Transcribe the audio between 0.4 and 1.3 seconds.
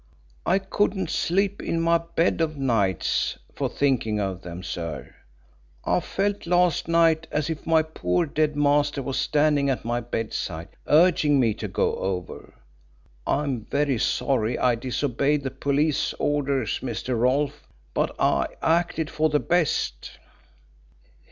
I couldn't